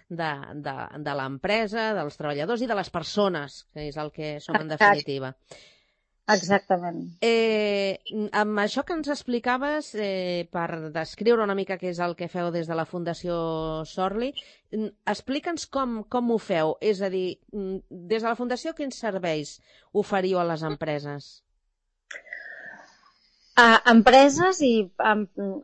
de, 0.10 0.32
de, 0.66 0.76
de 1.06 1.16
l'empresa, 1.20 1.92
dels 1.98 2.20
treballadors 2.20 2.62
i 2.62 2.70
de 2.70 2.78
les 2.78 2.92
persones, 2.94 3.64
que 3.74 3.90
és 3.90 3.98
el 3.98 4.12
que 4.16 4.36
som 4.44 4.60
en 4.60 4.76
definitiva. 4.76 5.34
Exactament. 6.34 7.04
Eh, 7.22 8.00
amb 8.34 8.58
això 8.64 8.82
que 8.86 8.96
ens 8.98 9.12
explicaves, 9.14 9.92
eh, 9.94 10.48
per 10.50 10.90
descriure 10.94 11.44
una 11.44 11.54
mica 11.54 11.78
què 11.78 11.92
és 11.92 12.02
el 12.02 12.16
que 12.18 12.28
feu 12.28 12.50
des 12.52 12.66
de 12.66 12.78
la 12.78 12.88
Fundació 12.90 13.36
Sorli, 13.86 14.32
explica'ns 15.06 15.68
com, 15.70 16.02
com 16.10 16.32
ho 16.32 16.40
feu. 16.42 16.76
És 16.82 17.04
a 17.06 17.12
dir, 17.14 17.38
des 17.54 18.24
de 18.24 18.28
la 18.28 18.36
Fundació 18.36 18.74
quins 18.74 18.98
serveis 18.98 19.60
oferiu 19.94 20.42
a 20.42 20.50
les 20.50 20.66
empreses? 20.66 21.45
A 23.56 23.66
empreses 23.88 24.58
i 24.68 24.74
um, 24.84 25.22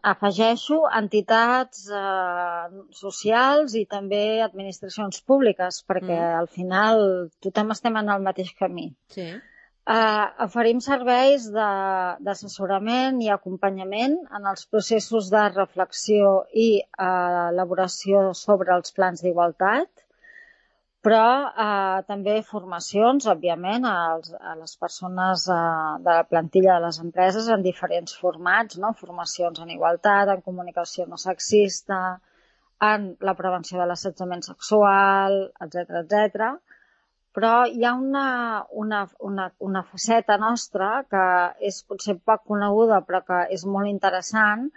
afegeixo 0.07 0.77
entitats 0.95 1.89
uh, 1.91 2.69
socials 2.95 3.74
i 3.75 3.83
també 3.93 4.39
administracions 4.45 5.19
públiques, 5.27 5.81
perquè 5.89 6.15
mm. 6.15 6.38
al 6.39 6.48
final 6.48 7.03
tothom 7.43 7.74
estem 7.75 8.00
en 8.00 8.13
el 8.13 8.24
mateix 8.24 8.53
camí. 8.62 8.93
Sí. 9.12 9.27
Uh, 9.81 10.29
oferim 10.45 10.79
serveis 10.86 11.50
d'assessorament 11.51 13.19
i 13.25 13.31
acompanyament 13.33 14.15
en 14.38 14.48
els 14.53 14.67
processos 14.71 15.27
de 15.33 15.41
reflexió 15.50 16.31
i 16.53 16.69
uh, 16.79 17.50
elaboració 17.50 18.29
sobre 18.38 18.71
els 18.77 18.95
plans 18.95 19.25
d'igualtat, 19.25 20.00
però 21.05 21.27
uh, 21.50 22.01
també 22.08 22.36
formacions, 22.46 23.25
òbviament, 23.34 23.88
als, 23.89 24.34
a 24.38 24.55
les 24.60 24.75
persones 24.77 25.48
uh, 25.50 25.98
de 26.05 26.17
la 26.20 26.25
plantilla 26.29 26.75
de 26.77 26.86
les 26.88 27.00
empreses 27.01 27.48
en 27.50 27.65
diferents 27.65 28.17
formats, 28.24 28.77
no? 28.84 28.93
formacions 29.00 29.63
en 29.63 29.72
igualtat, 29.74 30.29
en 30.29 30.43
comunicació 30.46 31.08
no 31.10 31.17
sexista, 31.22 32.20
en 32.91 33.12
la 33.22 33.34
prevenció 33.38 33.81
de 33.81 33.89
l'assetjament 33.89 34.46
sexual, 34.46 35.41
etc 35.65 36.03
etc 36.03 36.53
però 37.36 37.63
hi 37.65 37.86
ha 37.86 37.93
una, 37.96 38.65
una, 38.72 39.01
una, 39.20 39.48
una 39.60 39.84
faceta 39.88 40.38
nostra 40.38 40.89
que 41.10 41.25
és 41.70 41.81
potser 41.88 42.17
poc 42.20 42.43
coneguda 42.51 43.01
però 43.08 43.22
que 43.27 43.39
és 43.55 43.63
molt 43.65 43.88
interessant, 43.91 44.67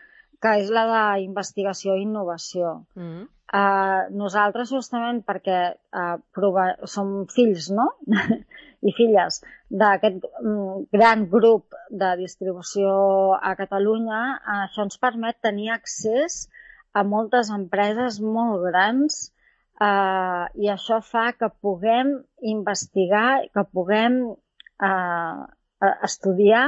que 0.42 0.52
és 0.60 0.70
la 0.76 0.84
d'investigació 0.90 1.96
i 1.98 2.04
innovació. 2.06 2.76
Mm. 3.00 3.24
Uh, 3.52 4.10
nosaltres, 4.14 4.70
justament 4.72 5.22
perquè 5.26 5.60
uh, 5.74 6.16
prova... 6.34 6.70
som 6.90 7.26
fills 7.32 7.70
no? 7.74 7.90
i 8.88 8.92
filles 8.96 9.40
d'aquest 9.68 10.26
um, 10.42 10.84
gran 10.92 11.26
grup 11.32 11.76
de 11.90 12.14
distribució 12.20 12.94
a 13.36 13.54
Catalunya, 13.58 14.22
uh, 14.40 14.60
això 14.68 14.84
ens 14.86 15.00
permet 15.00 15.40
tenir 15.44 15.72
accés 15.76 16.44
a 16.94 17.02
moltes 17.02 17.50
empreses 17.50 18.20
molt 18.22 18.62
grans 18.70 19.34
eh, 19.82 20.44
i 20.62 20.70
això 20.70 21.00
fa 21.02 21.26
que 21.38 21.50
puguem 21.64 22.14
investigar, 22.54 23.42
que 23.54 23.64
puguem 23.72 24.20
eh, 24.30 25.42
estudiar 26.08 26.64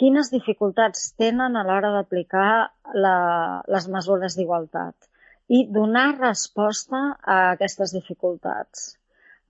quines 0.00 0.30
dificultats 0.32 1.10
tenen 1.20 1.58
a 1.58 1.64
l'hora 1.66 1.90
d'aplicar 1.96 2.70
les 2.94 3.88
mesures 3.96 4.38
d'igualtat 4.38 5.09
i 5.50 5.64
donar 5.74 6.14
resposta 6.18 7.00
a 7.20 7.38
aquestes 7.52 7.94
dificultats. 7.96 8.92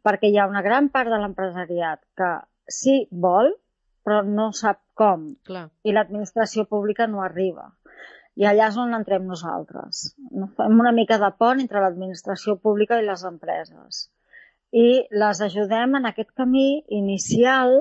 Perquè 0.07 0.31
hi 0.31 0.39
ha 0.41 0.49
una 0.49 0.63
gran 0.65 0.89
part 0.95 1.13
de 1.13 1.19
l'empresariat 1.21 2.01
que 2.17 2.31
sí 2.73 3.03
vol, 3.25 3.53
però 4.07 4.23
no 4.25 4.49
sap 4.57 4.81
com. 4.97 5.27
Clar. 5.45 5.67
I 5.85 5.93
l'administració 5.93 6.65
pública 6.71 7.09
no 7.11 7.21
arriba. 7.25 7.69
I 8.41 8.47
allà 8.49 8.71
és 8.71 8.79
on 8.81 8.97
entrem 8.97 9.27
nosaltres. 9.29 10.15
Fem 10.57 10.81
una 10.81 10.95
mica 10.97 11.19
de 11.21 11.29
pont 11.37 11.61
entre 11.61 11.83
l'administració 11.85 12.57
pública 12.65 12.97
i 13.01 13.05
les 13.05 13.27
empreses. 13.29 14.07
I 14.73 14.89
les 15.23 15.41
ajudem 15.45 15.99
en 15.99 16.09
aquest 16.09 16.31
camí 16.39 16.69
inicial 16.97 17.77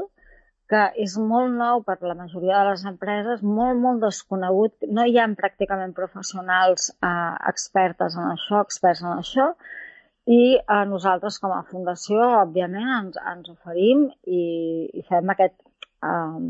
que 0.69 0.81
és 1.01 1.15
molt 1.17 1.53
nou 1.57 1.81
per 1.85 1.97
la 2.05 2.15
majoria 2.17 2.59
de 2.59 2.71
les 2.71 2.85
empreses, 2.91 3.41
molt, 3.41 3.79
molt 3.81 4.03
desconegut. 4.05 4.75
No 4.95 5.05
hi 5.07 5.17
ha 5.17 5.27
pràcticament 5.39 5.95
professionals 5.97 6.91
eh, 6.93 7.35
expertes 7.51 8.17
en 8.17 8.27
això, 8.35 8.61
experts 8.67 9.01
en 9.01 9.15
això, 9.15 9.47
i 10.29 10.41
eh, 10.59 10.83
nosaltres 10.91 11.39
com 11.41 11.55
a 11.55 11.63
fundació, 11.71 12.21
òbviament, 12.43 12.91
ens, 12.99 13.21
ens 13.33 13.49
oferim 13.55 14.05
i, 14.29 14.43
i 14.93 15.05
fem 15.09 15.33
aquest, 15.33 15.57
eh, 16.05 16.43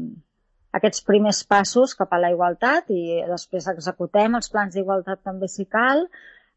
aquests 0.79 1.05
primers 1.07 1.39
passos 1.47 1.95
cap 1.97 2.11
a 2.13 2.19
la 2.19 2.33
igualtat 2.33 2.91
i 2.93 3.21
després 3.29 3.69
executem 3.71 4.35
els 4.37 4.51
plans 4.51 4.75
d'igualtat 4.75 5.23
també 5.23 5.47
si 5.47 5.65
cal. 5.65 6.05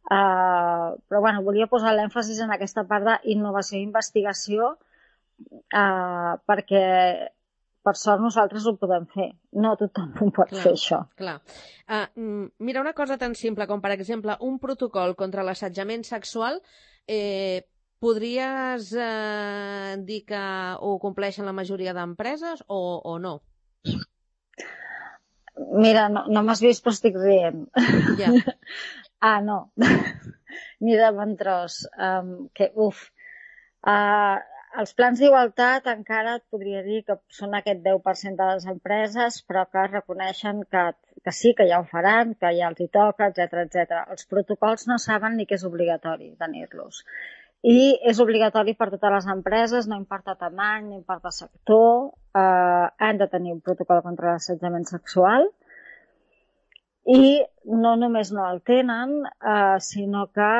Uh, 0.02 0.98
però 1.06 1.20
bueno, 1.22 1.44
volia 1.46 1.68
posar 1.70 1.92
l'èmfasis 1.94 2.40
en 2.42 2.50
aquesta 2.50 2.82
part 2.90 3.06
d'innovació 3.06 3.78
i 3.78 3.84
investigació 3.86 4.72
uh, 4.74 6.32
perquè 6.42 6.82
per 7.82 7.96
sort 7.98 8.22
nosaltres 8.22 8.66
ho 8.66 8.76
podem 8.80 9.08
fer. 9.10 9.28
No 9.64 9.74
tothom 9.80 10.12
ho 10.20 10.30
pot 10.30 10.52
clar, 10.52 10.62
fer, 10.62 10.72
això. 10.76 11.02
Clar. 11.18 11.38
Uh, 11.90 12.48
mira, 12.62 12.82
una 12.84 12.94
cosa 12.96 13.18
tan 13.18 13.34
simple 13.38 13.66
com, 13.70 13.82
per 13.82 13.92
exemple, 13.96 14.38
un 14.40 14.58
protocol 14.62 15.16
contra 15.18 15.44
l'assetjament 15.46 16.06
sexual 16.08 16.60
eh, 17.10 17.64
podries 18.02 18.90
eh, 18.98 19.96
dir 20.02 20.22
que 20.26 20.42
ho 20.82 20.96
compleixen 21.02 21.46
la 21.46 21.54
majoria 21.54 21.94
d'empreses 21.94 22.64
o, 22.66 22.80
o 23.06 23.18
no? 23.22 23.36
Mira, 25.82 26.08
no, 26.10 26.24
no 26.32 26.42
m'has 26.42 26.62
vist 26.64 26.82
però 26.82 26.94
estic 26.96 27.18
rient. 27.20 27.66
Ja. 28.18 28.32
ah, 29.28 29.38
no. 29.44 29.58
Ni 30.82 30.96
de 30.98 31.10
bon 31.14 31.36
tros. 31.38 31.82
Um, 31.94 32.48
que, 32.56 32.72
uf. 32.74 33.04
Uh, 33.86 34.40
els 34.80 34.94
plans 34.96 35.20
d'igualtat 35.20 35.88
encara 35.92 36.36
et 36.38 36.44
podria 36.54 36.80
dir 36.86 37.02
que 37.08 37.18
són 37.38 37.54
aquest 37.58 37.82
10% 37.84 38.40
de 38.40 38.48
les 38.52 38.66
empreses, 38.72 39.42
però 39.48 39.66
que 39.68 39.84
reconeixen 39.90 40.62
que, 40.72 40.86
que 41.24 41.34
sí, 41.36 41.52
que 41.58 41.68
ja 41.68 41.82
ho 41.82 41.86
faran, 41.90 42.32
que 42.40 42.54
ja 42.56 42.70
els 42.72 42.80
hi 42.80 42.88
toca, 42.92 43.28
etc 43.28 43.62
etc. 43.66 44.02
Els 44.14 44.26
protocols 44.32 44.88
no 44.88 44.98
saben 45.02 45.36
ni 45.36 45.46
que 45.46 45.60
és 45.60 45.68
obligatori 45.68 46.32
tenir-los 46.40 47.04
i 47.62 47.94
és 48.10 48.18
obligatori 48.18 48.74
per 48.74 48.88
totes 48.90 49.12
les 49.14 49.26
empreses, 49.30 49.86
no 49.86 49.96
importa 50.00 50.34
tamany, 50.34 50.88
no 50.88 50.96
importa 50.98 51.30
sector, 51.30 52.10
eh, 52.34 52.86
han 53.06 53.18
de 53.20 53.28
tenir 53.30 53.52
un 53.54 53.60
protocol 53.60 54.02
contra 54.02 54.32
l'assetjament 54.32 54.88
sexual 54.90 55.46
i 57.06 57.38
no 57.66 57.94
només 57.96 58.32
no 58.34 58.48
el 58.50 58.60
tenen, 58.66 59.14
eh, 59.26 59.78
sinó 59.78 60.26
que 60.34 60.50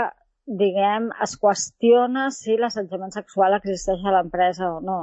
diguem, 0.46 1.10
es 1.24 1.34
qüestiona 1.40 2.28
si 2.34 2.56
l'assetjament 2.58 3.14
sexual 3.14 3.56
existeix 3.58 4.04
a 4.04 4.14
l'empresa 4.16 4.70
o 4.76 4.80
no. 4.84 5.00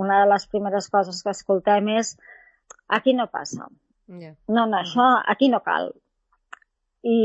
Una 0.00 0.20
de 0.22 0.28
les 0.30 0.46
primeres 0.48 0.88
coses 0.88 1.22
que 1.22 1.34
escoltem 1.34 1.88
és 1.96 2.14
aquí 2.88 3.14
no 3.14 3.28
passa. 3.28 3.68
Yeah. 4.08 4.34
No, 4.48 4.66
no, 4.66 4.80
això 4.80 5.06
aquí 5.28 5.50
no 5.50 5.60
cal. 5.66 5.92
I 7.06 7.18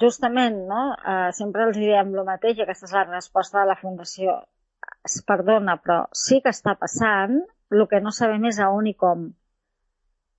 justament, 0.00 0.64
no, 0.68 0.82
eh, 0.94 1.30
sempre 1.36 1.68
els 1.68 1.78
diem 1.78 2.14
el 2.14 2.26
mateix, 2.26 2.58
i 2.58 2.64
aquesta 2.64 2.88
és 2.88 2.94
la 2.96 3.06
resposta 3.06 3.60
de 3.60 3.68
la 3.70 3.78
Fundació. 3.78 4.40
Es 5.04 5.20
perdona, 5.26 5.76
però 5.82 6.04
sí 6.16 6.40
que 6.42 6.50
està 6.50 6.74
passant, 6.80 7.42
el 7.70 7.86
que 7.90 8.00
no 8.00 8.12
sabem 8.14 8.44
és 8.50 8.58
a 8.58 8.70
on 8.74 8.88
i 8.90 8.94
com. 8.94 9.28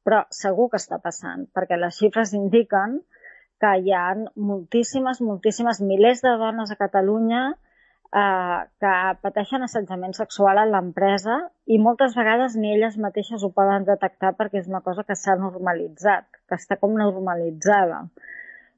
Però 0.06 0.24
segur 0.34 0.70
que 0.72 0.82
està 0.82 1.00
passant, 1.02 1.48
perquè 1.54 1.80
les 1.80 1.98
xifres 1.98 2.34
indiquen 2.38 3.00
que 3.00 3.25
hi 3.64 3.94
ha 3.94 4.16
moltíssimes, 4.36 5.22
moltíssimes, 5.22 5.82
milers 5.82 6.22
de 6.22 6.34
dones 6.42 6.72
a 6.72 6.76
Catalunya 6.76 7.44
eh, 7.54 8.60
que 8.82 8.94
pateixen 9.24 9.64
assetjament 9.64 10.14
sexual 10.18 10.60
a 10.60 10.66
l'empresa 10.70 11.40
i 11.66 11.80
moltes 11.80 12.16
vegades 12.20 12.58
ni 12.60 12.74
elles 12.76 12.98
mateixes 12.98 13.44
ho 13.44 13.52
poden 13.56 13.88
detectar 13.88 14.36
perquè 14.36 14.62
és 14.62 14.68
una 14.68 14.82
cosa 14.82 15.04
que 15.08 15.16
s'ha 15.16 15.38
normalitzat, 15.40 16.28
que 16.50 16.60
està 16.60 16.78
com 16.82 16.94
normalitzada 17.00 18.06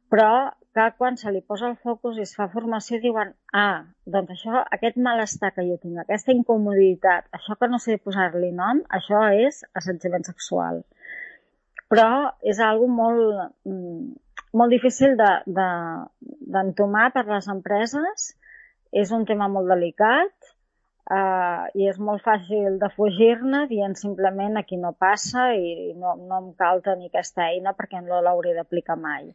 però 0.09 0.51
que 0.77 0.85
quan 0.97 1.17
se 1.17 1.31
li 1.33 1.41
posa 1.41 1.67
el 1.71 1.77
focus 1.83 2.19
i 2.19 2.23
es 2.23 2.33
fa 2.37 2.47
formació 2.53 2.99
diuen 3.03 3.33
ah, 3.61 3.83
doncs 4.15 4.35
això, 4.35 4.61
aquest 4.77 4.99
malestar 5.07 5.51
que 5.55 5.65
jo 5.67 5.77
tinc, 5.81 5.97
aquesta 6.03 6.35
incomoditat, 6.35 7.27
això 7.33 7.57
que 7.57 7.69
no 7.71 7.79
sé 7.81 7.97
posar-li 7.97 8.51
nom, 8.59 8.83
això 8.99 9.23
és 9.47 9.63
assetjament 9.79 10.27
sexual. 10.29 10.83
Però 11.91 12.07
és 12.53 12.61
algo 12.61 12.87
molt, 12.91 13.55
mm, 13.65 14.13
molt 14.53 14.71
difícil 14.71 15.15
d'entomar 15.17 17.07
de, 17.07 17.13
de, 17.13 17.15
per 17.15 17.25
les 17.31 17.47
empreses, 17.51 18.29
és 18.91 19.11
un 19.11 19.25
tema 19.27 19.47
molt 19.51 19.67
delicat 19.67 20.33
uh, 21.11 21.67
i 21.75 21.87
és 21.91 21.99
molt 21.99 22.23
fàcil 22.23 22.79
de 22.81 22.89
fugir-ne 22.95 23.65
dient 23.71 23.95
simplement 23.99 24.57
aquí 24.57 24.79
no 24.79 24.93
passa 24.93 25.51
i 25.55 25.93
no, 25.99 26.15
no 26.15 26.41
em 26.41 26.51
cal 26.59 26.83
tenir 26.85 27.11
aquesta 27.11 27.49
eina 27.51 27.75
perquè 27.77 28.01
no 28.03 28.21
l'hauré 28.23 28.55
d'aplicar 28.57 28.97
mai. 28.99 29.31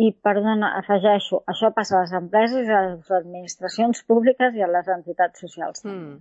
I, 0.00 0.12
perdona, 0.24 0.68
afegeixo, 0.78 1.42
això 1.50 1.72
passa 1.76 1.96
a 1.98 2.02
les 2.04 2.12
empreses, 2.16 2.68
a 2.70 2.80
les 2.86 3.08
administracions 3.10 4.04
públiques 4.06 4.54
i 4.56 4.62
a 4.62 4.68
les 4.70 4.86
entitats 4.88 5.42
socials. 5.42 5.82
Mm. 5.84 6.20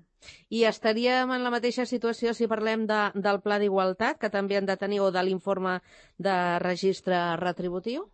I 0.57 0.65
estaríem 0.67 1.29
en 1.31 1.45
la 1.45 1.51
mateixa 1.53 1.85
situació 1.87 2.33
si 2.33 2.49
parlem 2.49 2.87
de, 2.89 2.97
del 3.15 3.39
pla 3.45 3.59
d'igualtat, 3.61 4.17
que 4.19 4.31
també 4.33 4.57
han 4.57 4.67
de 4.67 4.75
tenir, 4.75 4.99
o 5.05 5.11
de 5.15 5.23
l'informe 5.23 5.77
de 6.17 6.35
registre 6.65 7.21
retributiu? 7.39 8.09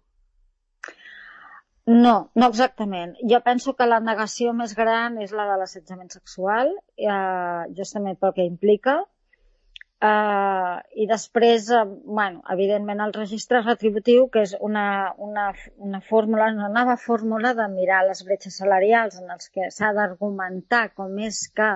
No, 1.86 2.32
no 2.34 2.48
exactament. 2.50 3.14
Jo 3.30 3.40
penso 3.46 3.76
que 3.78 3.86
la 3.86 4.00
negació 4.02 4.54
més 4.58 4.74
gran 4.78 5.20
és 5.22 5.34
la 5.38 5.46
de 5.52 5.58
l'assetjament 5.62 6.10
sexual, 6.10 6.72
eh, 6.98 7.62
justament 7.78 8.18
pel 8.18 8.34
que 8.34 8.48
implica, 8.50 9.04
Uh, 10.06 10.82
I 11.02 11.06
després, 11.08 11.70
uh, 11.72 11.86
bueno, 12.18 12.42
evidentment, 12.52 13.00
el 13.02 13.14
registre 13.16 13.62
retributiu, 13.64 14.26
que 14.34 14.42
és 14.44 14.52
una, 14.68 15.14
una, 15.28 15.46
una 15.88 16.02
fórmula, 16.10 16.50
una 16.52 16.68
nova 16.70 16.98
fórmula 17.00 17.54
de 17.56 17.68
mirar 17.72 18.02
les 18.10 18.22
bretxes 18.28 18.58
salarials 18.60 19.16
en 19.22 19.32
els 19.36 19.48
que 19.54 19.70
s'ha 19.72 19.94
d'argumentar 19.96 20.90
com 21.00 21.16
és 21.30 21.40
que 21.56 21.70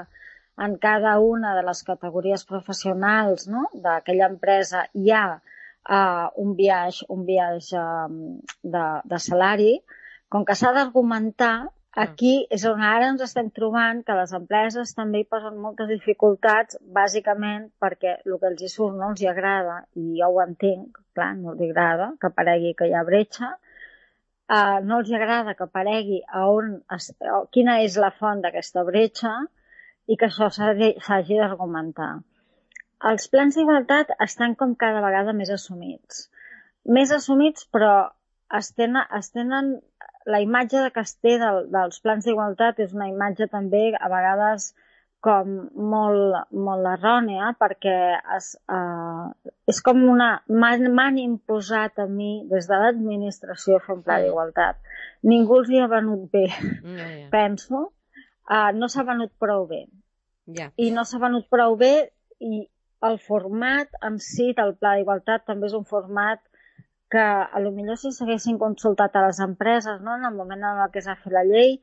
en 0.67 0.75
cada 0.83 1.15
una 1.23 1.55
de 1.55 1.63
les 1.69 1.81
categories 1.87 2.43
professionals 2.49 3.47
no? 3.47 3.63
d'aquella 3.85 4.27
empresa 4.33 4.83
hi 4.93 5.15
ha 5.15 5.25
uh, 5.39 6.27
un 6.43 6.53
viatge, 6.59 7.07
un 7.15 7.23
viatge 7.31 7.79
um, 7.79 8.19
de, 8.75 8.85
de 9.13 9.21
salari, 9.29 9.73
com 10.29 10.45
que 10.45 10.55
s'ha 10.55 10.73
d'argumentar, 10.75 11.55
Aquí 11.97 12.45
és 12.55 12.63
on 12.69 12.83
ara 12.85 13.07
ens 13.11 13.21
estem 13.25 13.47
trobant 13.53 14.03
que 14.07 14.15
les 14.17 14.33
empreses 14.37 14.91
també 14.97 15.19
hi 15.21 15.25
posen 15.33 15.55
moltes 15.61 15.87
dificultats, 15.89 16.77
bàsicament 16.97 17.65
perquè 17.81 18.13
el 18.19 18.35
que 18.41 18.47
els 18.51 18.61
hi 18.61 18.69
surt 18.73 18.95
no 18.99 19.09
els 19.09 19.23
hi 19.23 19.27
agrada, 19.31 19.79
i 19.97 20.19
jo 20.19 20.29
ho 20.29 20.37
entenc, 20.43 20.99
clar, 21.17 21.31
no 21.39 21.55
els 21.55 21.63
agrada 21.65 22.11
que 22.21 22.29
aparegui 22.29 22.75
que 22.77 22.87
hi 22.87 22.93
ha 22.93 23.03
bretxa, 23.07 23.49
uh, 24.53 24.77
no 24.85 24.99
els 25.01 25.09
agrada 25.19 25.57
que 25.57 25.65
aparegui 25.65 26.21
a 26.27 26.45
on 26.51 26.77
es, 26.99 27.09
a 27.19 27.41
quina 27.57 27.79
és 27.87 27.97
la 28.05 28.13
font 28.21 28.45
d'aquesta 28.45 28.85
bretxa 28.91 29.33
i 30.05 30.15
que 30.15 30.29
això 30.29 30.51
s'hagi 30.53 31.41
d'argumentar. 31.41 32.13
Els 33.09 33.27
plans 33.33 33.57
d'igualtat 33.57 34.13
estan 34.29 34.53
com 34.61 34.77
cada 34.85 35.01
vegada 35.01 35.33
més 35.33 35.49
assumits. 35.57 36.27
Més 36.85 37.11
assumits, 37.17 37.65
però 37.73 37.93
es 38.57 38.73
tenen, 38.77 39.05
es 39.17 39.33
tenen 39.33 39.79
la 40.25 40.41
imatge 40.43 40.89
que 40.93 41.03
es 41.05 41.15
té 41.23 41.37
del, 41.41 41.65
dels 41.73 42.01
plans 42.03 42.27
d'igualtat 42.27 42.79
és 42.83 42.93
una 42.95 43.09
imatge 43.09 43.47
també 43.51 43.89
a 43.95 44.09
vegades 44.11 44.73
com 45.23 45.47
molt, 45.91 46.51
molt 46.55 46.89
errònia 46.93 47.51
perquè 47.59 47.95
es, 48.37 48.53
uh, 48.71 49.27
és 49.67 49.81
com 49.83 50.01
una... 50.07 50.29
M'han 50.47 51.19
imposat 51.19 51.99
a 51.99 52.07
mi 52.07 52.45
des 52.51 52.69
de 52.69 52.79
l'administració 52.79 53.81
fer 53.83 53.97
un 53.97 54.03
pla 54.05 54.21
d'igualtat. 54.23 54.79
Ningú 55.27 55.59
els 55.59 55.71
hi 55.73 55.81
ha 55.83 55.89
venut 55.91 56.29
bé, 56.31 56.45
mm, 56.47 56.99
yeah. 56.99 57.29
penso. 57.35 57.89
Uh, 58.49 58.71
no 58.75 58.87
s'ha 58.87 59.03
venut 59.07 59.35
prou 59.39 59.67
bé. 59.67 59.83
Yeah. 60.47 60.71
I 60.79 60.89
no 60.95 61.03
s'ha 61.05 61.19
venut 61.21 61.49
prou 61.51 61.75
bé 61.77 61.93
i 62.39 62.63
el 63.05 63.19
format 63.23 63.91
en 64.03 64.17
si 64.23 64.53
del 64.55 64.73
pla 64.79 64.95
d'igualtat 64.97 65.45
també 65.47 65.67
és 65.67 65.75
un 65.77 65.85
format 65.87 66.41
que 67.09 67.21
a 67.21 67.59
lo 67.59 67.71
millor 67.71 67.97
si 67.97 68.11
s'haguessin 68.13 68.59
consultat 68.61 69.15
a 69.15 69.25
les 69.27 69.39
empreses 69.41 70.01
no? 70.01 70.15
en 70.15 70.25
el 70.29 70.35
moment 70.37 70.63
en 70.63 70.83
què 70.93 71.01
s'ha 71.01 71.17
fet 71.21 71.33
la 71.33 71.45
llei, 71.47 71.79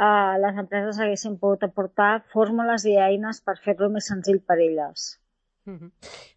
eh, 0.00 0.34
les 0.44 0.60
empreses 0.64 1.00
haguessin 1.00 1.38
pogut 1.40 1.66
aportar 1.68 2.12
fórmules 2.32 2.86
i 2.88 2.96
eines 3.08 3.42
per 3.44 3.58
fer-lo 3.64 3.90
més 3.92 4.08
senzill 4.08 4.40
per 4.40 4.58
elles. 4.58 5.18
Mm 5.64 5.76
-hmm. 5.78 5.90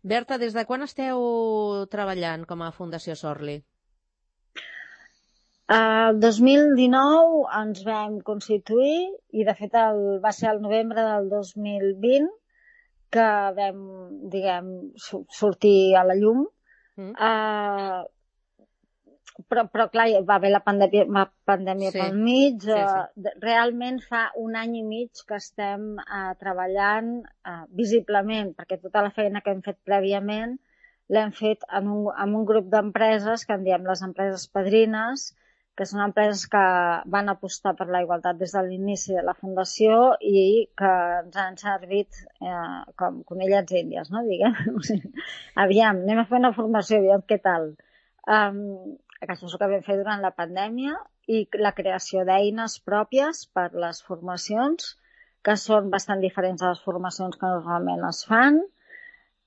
Berta, 0.04 0.38
des 0.38 0.54
de 0.54 0.66
quan 0.66 0.84
esteu 0.84 1.88
treballant 1.90 2.46
com 2.46 2.62
a 2.62 2.72
Fundació 2.72 3.16
Sorli? 3.16 3.64
El 5.74 6.20
2019 6.20 7.48
ens 7.60 7.84
vam 7.86 8.20
constituir 8.22 8.98
i, 9.32 9.44
de 9.44 9.54
fet, 9.56 9.74
el, 9.74 10.20
va 10.22 10.32
ser 10.32 10.52
el 10.52 10.62
novembre 10.62 11.02
del 11.02 11.30
2020 11.30 12.30
que 13.10 13.30
vam, 13.58 13.80
diguem, 14.30 14.68
sortir 15.40 15.96
a 15.98 16.04
la 16.04 16.14
llum. 16.20 16.46
Mm. 16.98 17.16
Uh, 17.18 18.06
però, 19.50 19.66
però 19.72 19.88
clar, 19.92 20.08
va 20.28 20.38
haver 20.40 20.52
la 20.54 20.62
pandèmia, 20.66 21.06
la 21.12 21.26
pandèmia 21.50 21.92
sí. 21.92 22.00
pel 22.00 22.20
mig. 22.20 22.62
Sí, 22.64 22.76
sí. 22.76 23.26
Uh, 23.26 23.34
realment 23.44 24.00
fa 24.06 24.28
un 24.42 24.56
any 24.60 24.78
i 24.80 24.86
mig 24.86 25.26
que 25.28 25.40
estem 25.42 25.96
uh, 26.04 26.32
treballant 26.40 27.18
uh, 27.24 27.66
visiblement, 27.82 28.54
perquè 28.56 28.80
tota 28.82 29.04
la 29.06 29.14
feina 29.16 29.44
que 29.44 29.56
hem 29.56 29.66
fet 29.66 29.82
prèviament 29.88 30.56
l'hem 31.14 31.32
fet 31.38 31.66
en 31.78 31.90
un, 31.92 32.06
en 32.18 32.38
un 32.38 32.46
grup 32.50 32.70
d'empreses 32.72 33.46
que 33.46 33.58
en 33.58 33.66
diem 33.66 33.84
les 33.86 34.02
empreses 34.06 34.48
padrines, 34.50 35.28
que 35.76 35.86
són 35.90 36.02
empreses 36.06 36.46
que 36.52 36.64
van 37.12 37.30
apostar 37.30 37.74
per 37.76 37.90
la 37.92 38.02
igualtat 38.06 38.38
des 38.40 38.54
de 38.56 38.62
l'inici 38.64 39.14
de 39.14 39.24
la 39.28 39.36
fundació 39.36 40.16
i 40.24 40.70
que 40.80 40.92
ens 41.20 41.36
han 41.42 41.58
servit 41.60 42.22
eh, 42.40 42.84
com 43.02 43.20
conillets 43.28 43.76
índies, 43.82 44.12
no? 44.14 44.24
Diguem. 44.30 44.56
O 44.80 44.84
sigui, 44.88 45.12
aviam, 45.66 46.00
anem 46.06 46.24
a 46.24 46.28
fer 46.30 46.40
una 46.40 46.54
formació, 46.56 47.02
aviam 47.04 47.26
què 47.28 47.42
tal. 47.44 47.74
Um, 48.26 48.96
el 49.34 49.58
que 49.60 49.72
vam 49.72 49.84
fer 49.88 49.98
durant 50.00 50.22
la 50.22 50.34
pandèmia, 50.36 50.96
i 51.28 51.48
la 51.58 51.74
creació 51.80 52.24
d'eines 52.28 52.78
pròpies 52.86 53.46
per 53.58 53.72
les 53.86 54.02
formacions, 54.06 54.94
que 55.46 55.56
són 55.62 55.92
bastant 55.94 56.22
diferents 56.22 56.62
a 56.62 56.72
les 56.74 56.82
formacions 56.86 57.38
que 57.42 57.50
normalment 57.50 58.06
es 58.10 58.24
fan, 58.30 58.62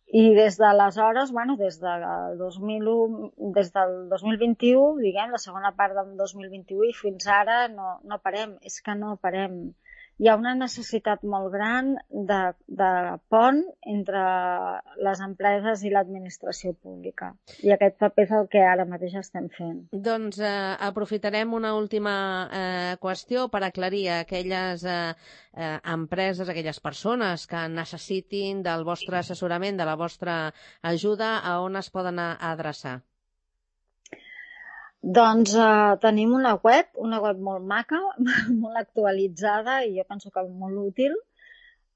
i 0.09 0.23
des 0.35 0.57
d'aleshores, 0.57 1.33
bueno, 1.37 1.57
des, 1.57 1.77
de 1.83 1.95
2001, 2.38 3.33
des 3.57 3.73
del 3.75 4.09
2021, 4.09 5.03
diguem, 5.05 5.35
la 5.35 5.43
segona 5.43 5.75
part 5.77 5.95
del 5.99 6.14
2021 6.17 6.88
i 6.88 6.95
fins 6.97 7.27
ara 7.29 7.67
no, 7.69 7.99
no 8.09 8.19
parem, 8.25 8.57
és 8.64 8.81
que 8.81 8.95
no 8.97 9.19
parem 9.21 9.59
hi 10.19 10.29
ha 10.29 10.35
una 10.39 10.55
necessitat 10.59 11.23
molt 11.23 11.53
gran 11.55 11.93
de, 12.11 12.39
de 12.81 12.91
pont 13.31 13.61
entre 13.93 14.23
les 15.07 15.23
empreses 15.25 15.85
i 15.87 15.93
l'administració 15.95 16.75
pública. 16.75 17.31
I 17.63 17.73
aquest 17.75 17.99
paper 18.03 18.25
és 18.27 18.35
el 18.41 18.49
que 18.53 18.65
ara 18.67 18.87
mateix 18.89 19.15
estem 19.21 19.47
fent. 19.55 19.85
Doncs 20.09 20.41
eh, 20.43 20.55
aprofitarem 20.89 21.55
una 21.55 21.75
última 21.79 22.15
eh, 22.51 22.95
qüestió 23.03 23.47
per 23.53 23.63
aclarir 23.67 24.09
aquelles 24.17 24.83
eh, 24.85 25.13
eh, 25.55 25.77
empreses, 25.95 26.49
aquelles 26.49 26.83
persones 26.83 27.47
que 27.47 27.67
necessitin 27.71 28.65
del 28.67 28.83
vostre 28.89 29.23
assessorament, 29.23 29.79
de 29.79 29.87
la 29.87 29.99
vostra 30.01 30.41
ajuda, 30.83 31.37
a 31.39 31.61
on 31.63 31.79
es 31.79 31.93
poden 31.95 32.19
adreçar? 32.19 32.99
Doncs 35.03 35.55
uh, 35.55 35.95
tenim 36.03 36.33
una 36.35 36.57
web, 36.63 36.89
una 36.99 37.21
web 37.23 37.39
molt 37.39 37.65
maca, 37.65 38.01
molt 38.63 38.79
actualitzada 38.81 39.83
i 39.87 39.95
jo 39.97 40.05
penso 40.09 40.31
que 40.35 40.43
molt 40.43 40.81
útil, 40.83 41.15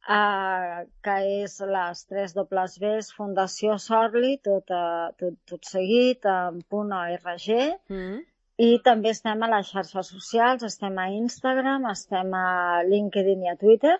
uh, 0.06 0.84
que 1.02 1.16
és 1.42 1.56
les 1.66 2.04
3 2.12 2.36
dobles 2.36 2.78
Bs 2.78 3.10
Fundació 3.16 3.78
Sorli, 3.78 4.36
tot, 4.46 4.70
uh, 4.70 5.10
tot, 5.18 5.34
tot 5.50 5.66
seguit, 5.66 6.24
en 6.24 6.62
.org, 6.70 7.50
mm. 7.90 8.22
i 8.68 8.70
també 8.86 9.10
estem 9.10 9.42
a 9.42 9.50
les 9.56 9.74
xarxes 9.74 10.14
socials, 10.14 10.62
estem 10.62 11.02
a 11.02 11.10
Instagram, 11.10 11.90
estem 11.90 12.32
a 12.38 12.82
LinkedIn 12.86 13.42
i 13.48 13.50
a 13.50 13.58
Twitter, 13.58 13.98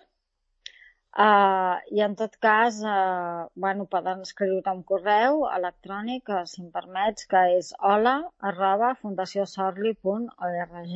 Uh, 1.13 1.77
I 1.93 2.01
en 2.01 2.15
tot 2.17 2.33
cas, 2.41 2.79
uh, 2.81 3.45
bueno, 3.53 3.85
poden 3.85 4.23
escriure 4.25 4.71
un 4.73 4.81
correu 4.81 5.43
electrònic, 5.45 6.29
uh, 6.33 6.41
si 6.49 6.63
em 6.63 6.71
permets, 6.73 7.27
que 7.29 7.41
és 7.57 7.69
hola 7.77 8.15
arroba 8.51 8.95
fundaciosorli.org 9.01 10.95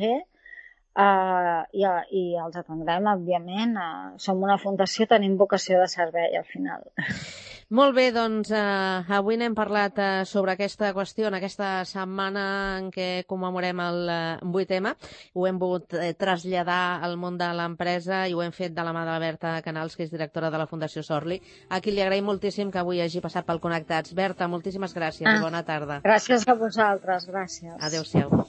uh, 0.98 1.62
i, 1.70 1.86
i 2.22 2.24
els 2.46 2.58
atendrem, 2.64 3.06
òbviament. 3.14 3.78
Uh, 3.78 4.18
som 4.26 4.42
una 4.42 4.58
fundació, 4.58 5.06
tenim 5.06 5.38
vocació 5.38 5.78
de 5.84 5.88
servei 5.94 6.34
al 6.42 6.50
final. 6.50 6.82
Molt 7.68 7.92
bé, 7.92 8.06
doncs 8.16 8.48
eh, 8.48 9.12
avui 9.12 9.36
n'hem 9.36 9.52
parlat 9.52 9.98
eh, 10.00 10.24
sobre 10.24 10.54
aquesta 10.54 10.88
qüestió 10.96 11.26
en 11.28 11.34
aquesta 11.36 11.82
setmana 11.84 12.44
en 12.78 12.86
què 12.94 13.08
commemorem 13.28 13.82
el 13.84 13.98
eh, 14.08 14.38
8M. 14.40 14.94
Ho 15.36 15.44
hem 15.44 15.58
volgut 15.60 15.92
eh, 15.98 16.14
traslladar 16.16 17.04
al 17.04 17.18
món 17.20 17.36
de 17.36 17.50
l'empresa 17.60 18.22
i 18.24 18.32
ho 18.32 18.40
hem 18.40 18.56
fet 18.56 18.72
de 18.72 18.86
la 18.88 18.96
mà 18.96 19.04
de 19.04 19.12
la 19.12 19.20
Berta 19.20 19.52
Canals, 19.66 19.98
que 20.00 20.08
és 20.08 20.14
directora 20.14 20.48
de 20.48 20.62
la 20.62 20.68
Fundació 20.70 21.04
Sorli, 21.04 21.42
a 21.68 21.82
qui 21.84 21.92
li 21.92 22.00
agraïm 22.00 22.24
moltíssim 22.32 22.72
que 22.72 22.80
avui 22.80 23.04
hagi 23.04 23.20
passat 23.20 23.44
pel 23.44 23.60
Connectats. 23.60 24.16
Berta, 24.16 24.48
moltíssimes 24.48 24.96
gràcies 24.96 25.28
ah, 25.28 25.36
i 25.36 25.44
bona 25.44 25.60
tarda. 25.68 26.00
Gràcies 26.08 26.48
a 26.48 26.56
vosaltres, 26.56 27.28
gràcies. 27.28 27.76
Adéu-siau. 27.84 28.46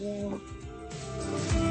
Adéu. 0.00 1.65